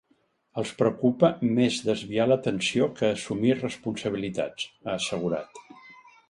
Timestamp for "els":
0.59-0.69